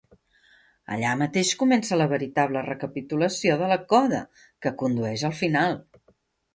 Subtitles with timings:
[0.95, 4.25] Allà mateix comença la veritable recapitulació de la coda,
[4.65, 5.83] que condueix al final.